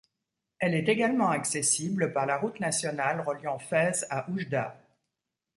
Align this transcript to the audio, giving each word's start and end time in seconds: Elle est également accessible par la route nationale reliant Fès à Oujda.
Elle 0.57 0.73
est 0.73 0.89
également 0.89 1.29
accessible 1.29 2.11
par 2.11 2.25
la 2.25 2.39
route 2.39 2.59
nationale 2.59 3.21
reliant 3.21 3.59
Fès 3.59 4.03
à 4.09 4.27
Oujda. 4.31 4.75